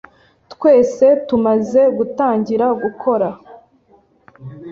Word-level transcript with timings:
Twese 0.53 1.05
tumaze 1.27 1.81
gutangira 1.97 2.65
gukora 2.81 3.27